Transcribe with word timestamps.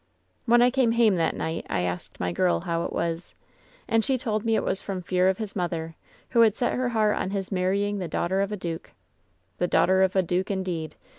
"When 0.47 0.63
I 0.63 0.71
came 0.71 0.93
hame 0.93 1.13
that 1.17 1.35
night 1.35 1.67
I 1.69 1.81
asked 1.81 2.19
my 2.19 2.31
girl 2.31 2.61
how 2.61 2.85
it 2.85 2.91
was. 2.91 3.35
And 3.87 4.03
she 4.03 4.17
told 4.17 4.43
me 4.43 4.55
it 4.55 4.63
was 4.63 4.81
from 4.81 5.03
fear 5.03 5.29
of 5.29 5.37
his 5.37 5.55
mother, 5.55 5.95
who 6.31 6.41
had 6.41 6.55
set 6.55 6.73
her 6.73 6.89
heart 6.89 7.15
on 7.17 7.29
his 7.29 7.51
marrying 7.51 7.99
the 7.99 8.07
daughter 8.07 8.41
of 8.41 8.51
a 8.51 8.57
duke. 8.57 8.93
The 9.59 9.67
daughter 9.67 10.01
of 10.01 10.15
a 10.15 10.23
duke, 10.23 10.49
indeed. 10.49 10.95